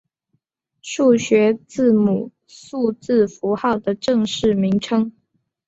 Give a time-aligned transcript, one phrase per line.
[0.81, 5.13] 数学字母数字符号的正式名称。